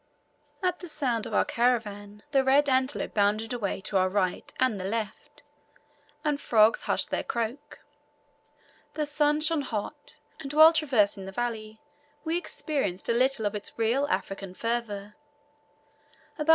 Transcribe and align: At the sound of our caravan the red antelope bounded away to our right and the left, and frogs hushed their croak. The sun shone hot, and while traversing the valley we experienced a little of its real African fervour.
At 0.63 0.79
the 0.79 0.87
sound 0.87 1.27
of 1.27 1.33
our 1.35 1.45
caravan 1.45 2.23
the 2.31 2.43
red 2.43 2.67
antelope 2.67 3.13
bounded 3.13 3.53
away 3.53 3.79
to 3.81 3.97
our 3.97 4.09
right 4.09 4.51
and 4.59 4.79
the 4.79 4.83
left, 4.83 5.43
and 6.25 6.41
frogs 6.41 6.85
hushed 6.85 7.11
their 7.11 7.21
croak. 7.23 7.83
The 8.95 9.05
sun 9.05 9.41
shone 9.41 9.61
hot, 9.61 10.17
and 10.39 10.51
while 10.53 10.73
traversing 10.73 11.25
the 11.27 11.31
valley 11.31 11.81
we 12.23 12.35
experienced 12.35 13.09
a 13.09 13.13
little 13.13 13.45
of 13.45 13.53
its 13.53 13.77
real 13.77 14.07
African 14.07 14.55
fervour. 14.55 15.13